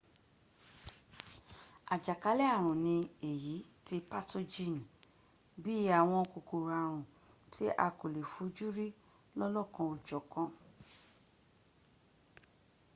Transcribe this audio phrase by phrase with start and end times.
[1.93, 2.95] àjàkálẹ̀ ààrùn ní
[3.29, 3.55] èyí
[3.85, 4.81] tí pátójìnì
[5.61, 7.09] bí í àwọn kòkòrò ààrun
[7.51, 8.87] tí a kò lè fojúrí
[9.37, 10.43] lọ́lọ́kan ò jọ̀ka